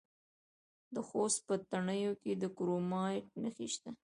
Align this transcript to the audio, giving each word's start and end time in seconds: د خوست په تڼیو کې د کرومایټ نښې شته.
د 0.93 0.95
خوست 1.07 1.39
په 1.47 1.55
تڼیو 1.69 2.13
کې 2.21 2.31
د 2.41 2.43
کرومایټ 2.57 3.25
نښې 3.41 3.67
شته. 3.73 3.89